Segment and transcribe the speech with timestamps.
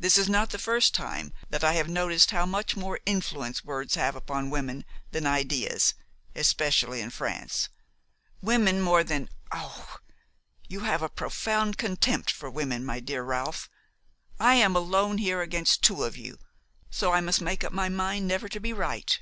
[0.00, 3.96] This is not the first time that I have noticed how much more influence words
[3.96, 5.92] have upon women than ideas,
[6.34, 7.68] especially in France.
[8.40, 9.98] Women more than–" "Oh!
[10.68, 13.68] you have a profound contempt for women, my dear Ralph.
[14.40, 16.38] I am alone here against two of you,
[16.88, 19.20] so I must make up my mind never to be right."